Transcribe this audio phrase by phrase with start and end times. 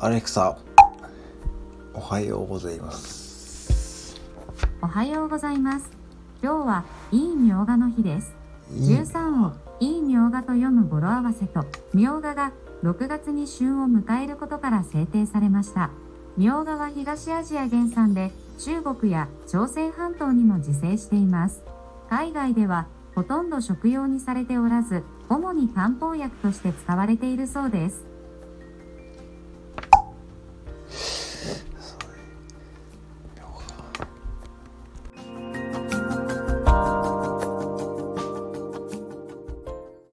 [0.00, 0.56] アレクサ
[1.92, 4.16] おはようございます
[4.80, 5.90] おはようございます。
[6.40, 8.32] 今日はいいみょうがの日です。
[8.70, 12.52] 十三13をいいみょうがと読む語呂合わせと、みょうがが
[12.84, 15.90] 6月に旬を迎えることから制定されました。
[16.36, 18.30] みょうがは東アジア原産で、
[18.60, 21.64] 中国や朝鮮半島にも自生しています。
[22.08, 22.86] 海外では
[23.16, 28.17] ほとんど食用にされておらず、主に漢方薬として使われているそうです。